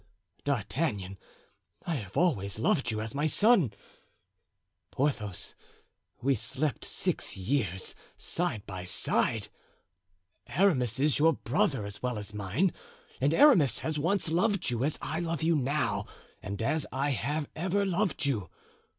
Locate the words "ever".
17.55-17.85